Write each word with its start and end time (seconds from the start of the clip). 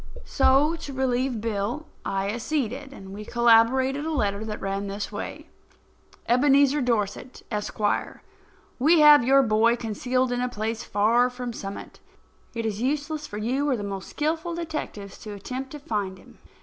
So, 0.25 0.75
to 0.77 0.93
relieve 0.93 1.41
Bill, 1.41 1.85
I 2.03 2.29
acceded, 2.31 2.91
and 2.91 3.13
we 3.13 3.23
collaborated 3.23 4.03
a 4.03 4.11
letter 4.11 4.43
that 4.43 4.59
ran 4.59 4.87
this 4.87 5.11
way: 5.11 5.47
Ebenezer 6.27 6.81
Dorset, 6.81 7.43
Esq.: 7.51 7.79
We 8.79 9.01
have 9.01 9.23
your 9.23 9.43
boy 9.43 9.75
concealed 9.75 10.31
in 10.31 10.41
a 10.41 10.49
place 10.49 10.83
far 10.83 11.29
from 11.29 11.53
Summit. 11.53 11.99
It 12.55 12.65
is 12.65 12.81
useless 12.81 13.27
for 13.27 13.37
you 13.37 13.69
or 13.69 13.77
the 13.77 13.83
most 13.83 14.09
skilful 14.09 14.55
detectives 14.55 15.19
to 15.19 15.33
attempt 15.33 15.69
to 15.73 15.79
find 15.79 16.17
him. 16.17 16.39